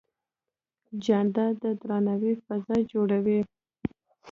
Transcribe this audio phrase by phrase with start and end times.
[1.05, 3.39] جانداد د درناوي فضا جوړوي.